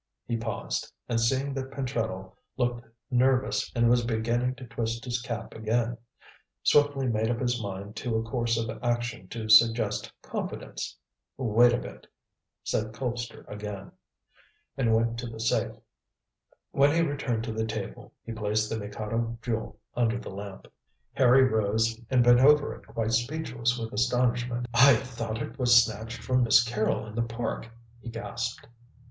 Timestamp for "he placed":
18.23-18.71